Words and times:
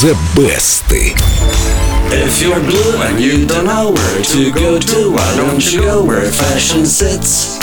The 0.00 0.14
Best. 0.36 0.84
If 0.92 2.40
you're 2.40 2.60
blue 2.60 3.02
and 3.02 3.18
you 3.18 3.44
don't 3.46 3.66
know 3.66 3.90
where 3.90 4.22
to 4.22 4.52
go 4.52 4.78
to, 4.78 5.10
why 5.10 5.36
don't 5.36 5.72
you 5.72 5.80
go 5.80 6.04
where 6.04 6.30
fashion 6.30 6.86
sits? 6.86 7.58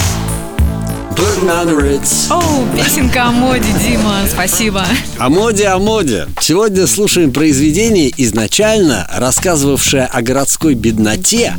Оу, 2.29 2.65
песенка 2.76 3.28
о 3.28 3.31
моде, 3.31 3.63
Дима, 3.81 4.26
спасибо. 4.29 4.85
О 5.17 5.29
моде, 5.29 5.67
о 5.67 5.79
моде. 5.79 6.28
Сегодня 6.42 6.87
слушаем 6.87 7.31
произведение, 7.31 8.12
изначально 8.17 9.08
рассказывавшее 9.15 10.06
о 10.06 10.22
городской 10.22 10.74
бедноте, 10.74 11.54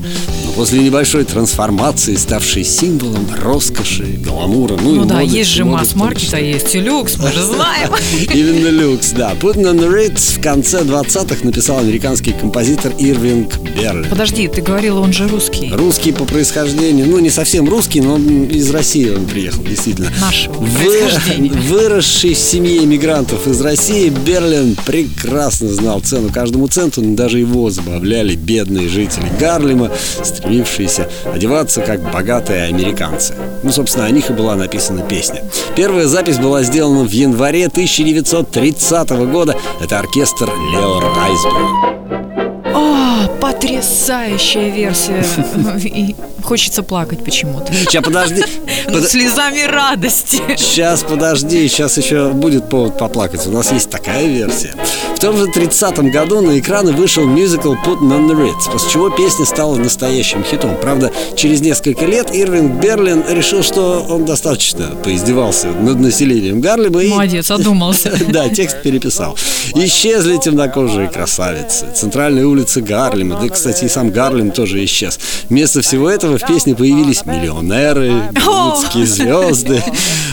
но 0.45 0.45
после 0.57 0.80
небольшой 0.80 1.25
трансформации, 1.25 2.14
ставшей 2.16 2.64
символом 2.64 3.29
роскоши, 3.43 4.05
гламура, 4.25 4.77
ну, 4.80 4.95
и 4.95 4.98
Ну 4.98 5.05
да, 5.05 5.16
моды, 5.16 5.37
есть 5.37 5.51
же 5.51 5.66
масс-маркет, 5.66 6.33
а 6.33 6.41
есть 6.41 6.74
и 6.74 6.80
люкс, 6.80 7.19
мы 7.19 7.30
же 7.30 7.42
знаем. 7.42 7.91
Именно 8.33 8.69
люкс, 8.69 9.11
да. 9.11 9.34
Putting 9.34 9.64
on 9.64 9.78
the 9.78 9.92
Ritz 9.92 10.38
в 10.38 10.41
конце 10.41 10.80
20-х 10.80 11.45
написал 11.45 11.78
американский 11.80 12.33
композитор 12.33 12.92
Ирвинг 12.98 13.59
Берлин. 13.59 14.06
Подожди, 14.09 14.48
ты 14.48 14.62
говорила, 14.62 15.00
он 15.00 15.12
же 15.12 15.28
русский. 15.28 15.70
Русский 15.73 16.12
по 16.12 16.24
происхождению, 16.24 17.06
ну 17.06 17.19
не 17.19 17.30
совсем 17.30 17.69
русский, 17.69 18.00
но 18.00 18.16
из 18.16 18.70
России 18.70 19.11
он 19.11 19.27
приехал, 19.27 19.62
действительно. 19.62 20.11
Нашего 20.20 20.55
Вы-. 20.55 20.97
Выросший 21.69 22.33
в 22.33 22.38
семье 22.38 22.83
иммигрантов 22.83 23.47
из 23.47 23.61
России, 23.61 24.09
Берлин 24.09 24.75
прекрасно 24.86 25.69
знал 25.69 26.00
цену 26.00 26.30
каждому 26.33 26.66
центу, 26.69 27.02
но 27.02 27.14
даже 27.14 27.38
его 27.38 27.69
забавляли 27.69 28.34
бедные 28.34 28.88
жители 28.88 29.30
Гарлема, 29.38 29.91
стремившиеся 30.46 31.09
одеваться 31.32 31.82
как 31.82 32.00
богатые 32.12 32.64
американцы. 32.64 33.34
Ну, 33.62 33.73
собственно, 33.73 34.06
о 34.06 34.10
них 34.10 34.30
и 34.30 34.32
была 34.32 34.55
написана 34.55 35.02
песня. 35.02 35.42
Первая 35.74 36.06
запись 36.06 36.38
была 36.38 36.62
сделана 36.62 37.05
в 37.05 37.11
январе 37.11 37.66
1930 37.66 39.11
года. 39.30 39.56
Это 39.80 39.98
оркестр 39.98 40.48
Лео 40.72 41.00
Райсберг. 41.00 41.95
О, 42.77 43.27
потрясающая 43.41 44.69
версия. 44.69 45.24
И 45.82 46.14
хочется 46.42 46.83
плакать 46.83 47.24
почему-то. 47.24 47.72
Сейчас, 47.72 48.05
подожди. 48.05 48.42
Под- 48.86 49.08
Слезами 49.10 49.62
радости. 49.62 50.41
Сейчас, 50.56 51.02
подожди, 51.02 51.66
сейчас 51.68 51.96
еще 51.96 52.28
будет 52.30 52.68
повод 52.68 52.98
поплакать. 52.98 53.46
У 53.46 53.50
нас 53.50 53.72
есть 53.72 53.88
такая 53.91 54.27
версия. 54.27 54.74
В 55.16 55.18
том 55.20 55.36
же 55.38 55.46
30-м 55.46 56.10
году 56.10 56.42
на 56.42 56.58
экраны 56.58 56.92
вышел 56.92 57.24
мюзикл 57.24 57.72
Putting 57.74 58.10
on 58.12 58.28
the 58.28 58.34
Ritz, 58.36 58.70
после 58.70 58.90
чего 58.90 59.08
песня 59.11 59.46
стала 59.46 59.77
настоящим 59.77 60.44
хитом. 60.44 60.77
Правда, 60.80 61.11
через 61.34 61.62
несколько 61.62 62.05
лет 62.05 62.34
Ирвинг 62.34 62.80
Берлин 62.83 63.24
решил, 63.30 63.62
что 63.62 64.05
он 64.08 64.27
достаточно 64.27 64.88
поиздевался 65.02 65.68
над 65.68 65.98
населением 66.00 66.61
Гарлема 66.61 67.02
и... 67.02 67.08
Молодец, 67.08 67.50
одумался. 67.50 68.12
Да, 68.28 68.48
текст 68.50 68.83
переписал. 68.83 69.36
Исчезли 69.74 70.36
темнокожие 70.36 71.08
красавицы, 71.08 71.86
центральные 71.94 72.44
улицы 72.67 72.81
Гарлема, 72.81 73.39
да, 73.41 73.48
кстати, 73.48 73.84
и 73.84 73.89
сам 73.89 74.11
Гарлем 74.11 74.50
тоже 74.50 74.84
исчез. 74.84 75.19
Вместо 75.48 75.83
всего 75.83 76.11
этого 76.11 76.36
в 76.36 76.45
песне 76.47 76.75
появились 76.75 77.25
миллионеры, 77.25 78.12
голливудские 78.33 79.06
звезды. 79.06 79.83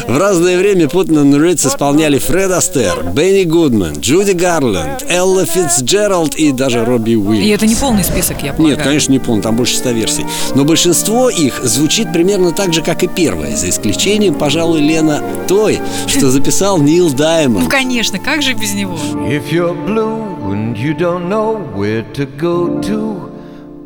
В 0.07 0.17
разное 0.17 0.57
время 0.57 0.85
the 0.85 1.39
Ritz 1.39 1.67
исполняли 1.67 2.17
Фред 2.17 2.51
Астер, 2.51 3.03
Бенни 3.13 3.43
Гудман, 3.43 3.93
Джуди 3.99 4.31
Гарленд, 4.31 5.05
Элла 5.07 5.45
Фитцджеральд 5.45 6.35
и 6.35 6.51
даже 6.51 6.83
Робби 6.83 7.11
И 7.11 7.15
Уильямс. 7.15 7.55
это 7.55 7.67
не 7.67 7.75
полный 7.75 8.03
список, 8.03 8.37
я 8.43 8.53
полагаю. 8.53 8.77
Нет, 8.77 8.85
конечно, 8.85 9.11
не 9.11 9.19
помню, 9.19 9.43
там 9.43 9.55
больше 9.55 9.77
ста 9.77 9.91
версий. 9.91 10.25
Но 10.55 10.63
большинство 10.65 11.29
их 11.29 11.61
звучит 11.63 12.11
примерно 12.11 12.51
так 12.51 12.73
же, 12.73 12.81
как 12.81 13.03
и 13.03 13.07
первое, 13.07 13.55
за 13.55 13.69
исключением, 13.69 14.33
пожалуй, 14.33 14.81
Лена, 14.81 15.21
той, 15.47 15.79
что 16.07 16.31
записал 16.31 16.79
Нил 16.79 17.09
Ну, 17.09 17.15
Даймонд. 17.15 17.69
конечно, 17.69 18.17
как 18.17 18.41
же 18.41 18.53
без 18.53 18.73
него? 18.73 18.97
If 19.29 19.51
you're 19.51 19.73
blue 19.85 20.32
and 20.53 20.77
you 20.77 20.93
don't 20.93 21.27
know 21.29 21.57
where 21.75 22.03
to 22.13 22.25
go 22.25 22.79
to, 22.81 23.31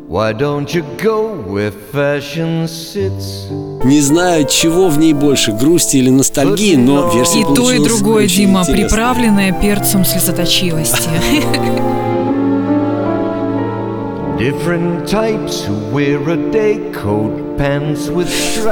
why 0.06 0.32
don't 0.32 0.74
you 0.74 0.82
go 1.02 1.34
where 1.46 1.70
fashion 1.92 2.66
sits? 2.68 3.48
Не 3.84 4.00
знаю, 4.00 4.44
чего 4.46 4.88
в 4.88 4.98
ней 4.98 5.14
больше, 5.14 5.52
грусти 5.52 5.96
или 5.96 6.10
ностальгии, 6.10 6.76
но 6.76 7.10
версия 7.14 7.40
И 7.40 7.44
то, 7.54 7.70
и 7.70 7.82
другое, 7.82 8.26
Дима, 8.26 8.60
интересной. 8.60 8.84
приправленное 8.84 9.52
перцем 9.52 10.04
слезоточивости. 10.04 11.08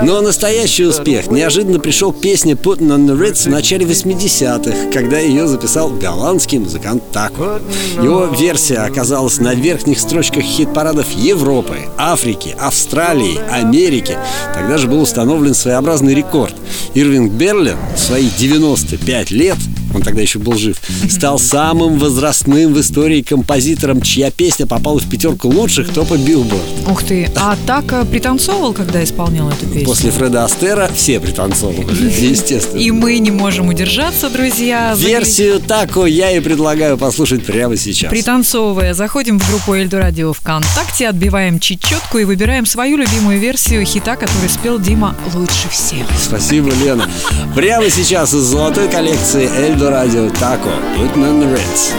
Но 0.03 0.21
настоящий 0.21 0.85
успех 0.85 1.29
неожиданно 1.29 1.81
пришел 1.81 2.13
к 2.13 2.21
песне 2.21 2.53
Putting 2.53 2.89
on 2.97 3.07
the 3.07 3.19
Ritz 3.19 3.49
в 3.49 3.51
начале 3.51 3.85
80-х, 3.85 4.93
когда 4.93 5.19
ее 5.19 5.49
записал 5.49 5.91
голландский 5.91 6.59
музыкант 6.59 7.03
Тако. 7.11 7.59
Его 8.01 8.27
версия 8.27 8.79
оказалась 8.79 9.41
на 9.41 9.55
верхних 9.55 9.99
строчках 9.99 10.45
хит-парадов 10.45 11.11
Европы, 11.11 11.79
Африки, 11.99 12.55
Австралии, 12.61 13.41
Америки. 13.51 14.17
Тогда 14.55 14.79
же 14.79 14.87
был 14.87 15.01
установлен 15.01 15.55
своеобразный 15.55 16.15
рекорд. 16.15 16.55
Ирвинг 16.95 17.33
Берлин 17.33 17.79
в 17.97 17.99
свои 17.99 18.29
95 18.39 19.33
лет 19.33 19.59
он 19.97 20.03
тогда 20.03 20.23
еще 20.23 20.39
был 20.39 20.55
жив, 20.55 20.77
стал 21.09 21.39
самым 21.39 21.99
возрастным 21.99 22.75
в 22.75 22.81
истории 22.81 23.23
композитором, 23.23 24.03
чья 24.03 24.31
песня 24.31 24.67
попала 24.67 24.99
в 24.99 25.09
пятерку 25.09 25.49
лучших 25.49 25.93
топа 25.93 26.17
Билборд. 26.17 26.63
Ух 26.87 27.03
ты, 27.03 27.31
а 27.35 27.57
так 27.67 28.09
пританцовывал, 28.09 28.73
когда 28.73 29.03
исполнял 29.03 29.49
эту 29.49 29.67
песню? 29.67 29.85
После 29.87 30.11
Фреда 30.11 30.45
Астера 30.45 30.91
все 30.95 31.19
пританцовывали, 31.19 32.11
естественно. 32.21 32.79
И 32.79 32.91
мы 32.91 33.19
не 33.19 33.31
можем 33.31 33.69
удержаться, 33.69 34.29
друзья. 34.29 34.95
Версию 34.97 35.61
Тако 35.61 36.07
я 36.07 36.31
и 36.31 36.41
предлагаю 36.41 36.99
послушать 36.99 37.45
прямо 37.45 37.77
сейчас. 37.77 38.11
Пританцовывая, 38.11 38.95
заходим 38.95 39.39
в 39.39 39.49
группу 39.49 39.75
Эльдо 39.75 39.99
Радио 39.99 40.33
ВКонтакте, 40.33 41.09
отбиваем 41.09 41.59
чечетку 41.59 42.19
и 42.19 42.25
выбираем 42.25 42.67
свою 42.67 42.99
любимую 42.99 43.39
версию 43.41 43.85
хита, 43.87 44.17
который 44.17 44.49
спел 44.49 44.79
Дима 44.79 45.17
лучше 45.35 45.69
всех. 45.71 46.07
Спасибо, 46.19 46.71
Лена. 46.85 47.09
Прямо 47.55 47.89
сейчас 47.89 48.35
из 48.35 48.43
золотой 48.43 48.89
коллекции 48.91 49.49
Putting 49.87 51.23
on 51.23 51.39
the 51.39 51.47
Ritz. 51.47 51.93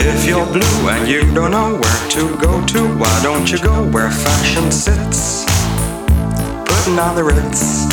If 0.00 0.26
you're 0.26 0.46
blue 0.46 0.88
and 0.88 1.06
you 1.06 1.20
don't 1.34 1.50
know 1.50 1.74
where 1.74 2.08
to 2.10 2.36
go 2.38 2.64
to, 2.66 2.88
why 2.96 3.20
don't 3.22 3.52
you 3.52 3.58
go 3.58 3.86
where 3.90 4.10
fashion 4.10 4.70
sits? 4.72 5.44
Putting 6.64 6.98
on 6.98 7.16
the 7.16 7.24
Ritz. 7.24 7.84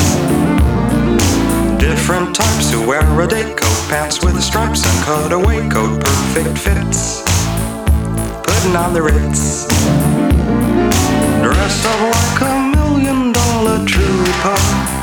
Different 1.78 2.34
types 2.34 2.72
who 2.72 2.88
wear 2.88 3.04
a 3.20 3.28
day 3.28 3.54
coat, 3.56 3.90
pants 3.90 4.24
with 4.24 4.42
stripes 4.42 4.86
and 4.86 5.06
cutaway 5.06 5.68
coat, 5.68 6.02
perfect 6.02 6.58
fits. 6.58 7.24
Putting 8.44 8.76
on 8.78 8.94
the 8.94 9.02
Ritz. 9.02 9.68
Dressed 11.44 11.86
up 11.86 12.02
like 12.16 12.42
a 12.42 12.72
million 12.76 13.34
dollar 13.34 13.86
trooper 13.86 14.94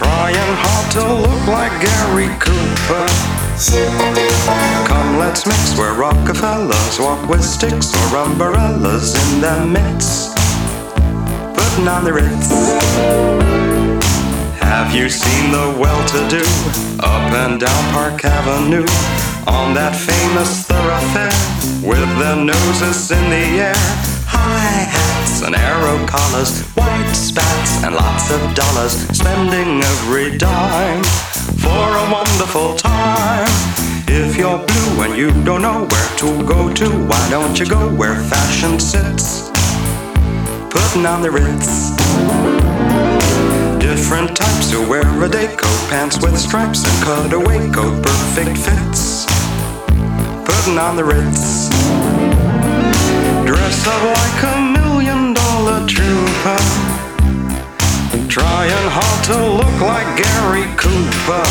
Trying 0.00 0.54
hard 0.64 0.86
to 0.96 1.04
look 1.28 1.46
like 1.46 1.76
Gary 1.76 2.32
Cooper. 2.40 3.04
Come, 4.88 5.18
let's 5.18 5.46
mix 5.46 5.76
where 5.76 5.92
Rockefellers 5.92 6.98
walk 6.98 7.28
with 7.28 7.44
sticks 7.44 7.92
or 7.94 8.16
umbrellas 8.16 9.12
in 9.12 9.42
their 9.42 9.66
midst. 9.66 10.34
Putting 11.52 11.86
on 11.86 12.04
the 12.04 12.14
Ritz. 12.14 12.48
Have 14.56 14.94
you 14.94 15.10
seen 15.10 15.52
the 15.52 15.76
well 15.78 16.02
to 16.08 16.28
do 16.30 16.44
up 17.04 17.32
and 17.44 17.60
down 17.60 17.92
Park 17.92 18.24
Avenue 18.24 18.88
on 19.46 19.74
that 19.74 19.92
famous 19.94 20.64
thoroughfare 20.64 21.28
with 21.86 22.08
their 22.18 22.36
noses 22.36 23.10
in 23.10 23.28
the 23.28 23.68
air? 23.68 23.74
High 24.24 24.88
hats 24.88 25.42
and 25.42 25.54
arrow 25.54 26.06
collars, 26.06 26.64
spats 27.20 27.84
and 27.84 27.94
lots 27.94 28.30
of 28.30 28.40
dollars, 28.54 28.92
spending 29.16 29.82
every 29.82 30.38
dime 30.38 31.02
for 31.60 31.84
a 32.02 32.04
wonderful 32.10 32.74
time. 32.76 33.46
If 34.08 34.36
you're 34.36 34.58
blue 34.58 35.02
and 35.04 35.16
you 35.16 35.30
don't 35.44 35.62
know 35.62 35.86
where 35.86 36.10
to 36.18 36.46
go 36.46 36.72
to, 36.72 36.88
why 37.06 37.30
don't 37.30 37.58
you 37.60 37.66
go 37.66 37.94
where 37.94 38.14
fashion 38.14 38.80
sits? 38.80 39.50
Putting 40.70 41.04
on 41.04 41.20
the 41.20 41.30
Ritz. 41.30 41.90
Different 43.78 44.34
types 44.34 44.72
who 44.72 44.88
wear 44.88 45.04
a 45.22 45.28
day 45.28 45.54
coat, 45.56 45.90
pants 45.90 46.20
with 46.22 46.38
stripes 46.38 46.84
and 46.88 47.04
cutaway 47.04 47.70
coat, 47.70 48.02
perfect 48.02 48.56
fits. 48.56 49.26
Putting 50.48 50.78
on 50.78 50.96
the 50.96 51.04
Ritz. 51.04 51.68
Dress 53.46 53.86
up 53.86 54.02
like 54.16 54.54
a 54.54 54.60
million 54.78 55.34
dollar 55.34 55.86
trooper. 55.86 56.79
Trying 58.40 58.88
hard 58.88 59.24
to 59.28 59.36
look 59.60 59.80
like 59.82 60.08
Gary 60.16 60.64
Cooper. 60.80 61.44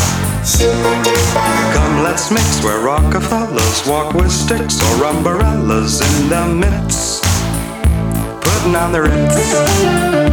Come, 1.73 2.03
let's 2.03 2.31
mix 2.31 2.63
where 2.63 2.79
Rockefellers 2.79 3.87
walk 3.87 4.15
with 4.15 4.31
sticks 4.31 4.81
or 4.81 5.05
umbrellas 5.05 6.01
in 6.01 6.29
their 6.29 6.47
midst. 6.47 7.23
Putting 8.41 8.75
on 8.75 8.91
the 8.91 9.03
Ritz. 9.03 10.28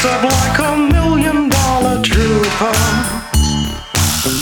dressed 0.00 0.06
up 0.06 0.22
like 0.24 0.58
a 0.58 0.76
million 0.92 1.48
dollar 1.48 2.02
trooper, 2.02 2.72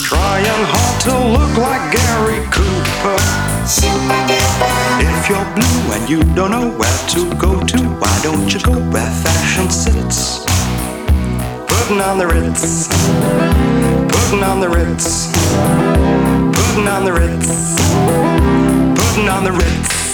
trying 0.05 0.65
hard 0.71 1.01
to 1.03 1.15
look 1.35 1.57
like 1.59 1.93
Gary 1.93 2.45
Cooper. 2.51 3.19
If 5.01 5.29
you're 5.29 5.45
blue 5.55 5.93
and 5.95 6.09
you 6.09 6.23
don't 6.35 6.51
know 6.51 6.71
where 6.77 6.99
to 7.09 7.35
go 7.37 7.61
to, 7.65 7.79
why 7.99 8.21
don't 8.23 8.53
you 8.53 8.61
go 8.61 8.73
where 8.91 9.11
fashion 9.23 9.71
sits? 9.71 10.45
Putting 11.67 12.01
on 12.01 12.19
the 12.19 12.27
Ritz, 12.27 12.89
putting 14.09 14.43
on 14.43 14.61
the 14.61 14.69
Ritz, 14.69 15.33
putting 16.57 16.89
on 16.89 17.05
the 17.05 17.13
Ritz, 17.13 17.91
putting 19.01 19.29
on 19.29 19.45
the 19.45 19.53
Ritz. 19.53 20.08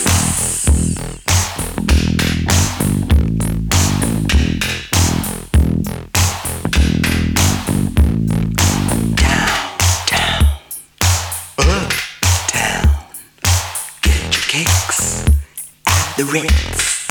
The 16.25 16.32
Ritz. 16.32 17.06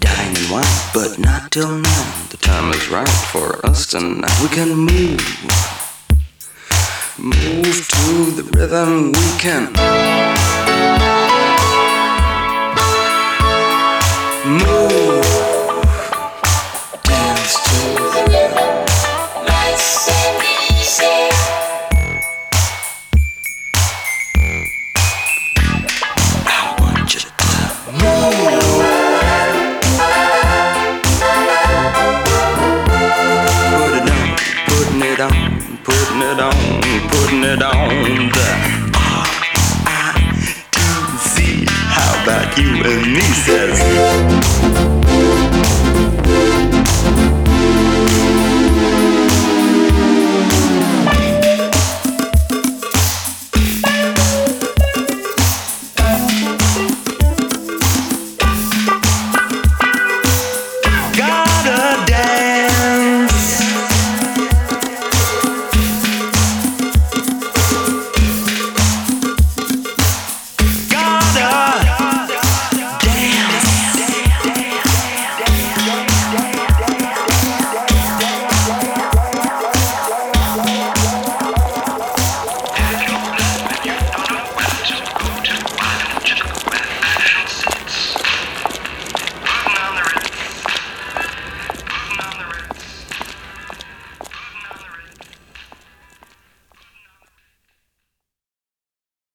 Dine 0.00 0.36
and 0.36 0.50
wine, 0.50 0.64
but 0.92 1.18
not 1.18 1.50
till 1.50 1.70
nine. 1.70 2.28
The 2.30 2.36
time 2.36 2.72
is 2.72 2.88
right 2.88 3.08
for 3.08 3.64
us 3.66 3.86
tonight. 3.86 4.40
We 4.42 4.48
can 4.48 4.74
move, 4.74 5.20
move 7.18 7.88
to 7.88 8.30
the 8.30 8.50
rhythm. 8.56 9.12
We 9.12 9.38
can 9.38 10.33
putting 35.82 36.22
it 36.22 36.40
on, 36.40 36.82
putting 37.08 37.42
it 37.44 37.62
on. 37.62 37.88
The 38.30 38.48
R-I-T-Z. 40.14 40.74
How 41.68 42.22
about 42.22 42.58
you 42.58 42.70
and 42.84 43.12
me, 43.12 43.20
says 43.44 44.93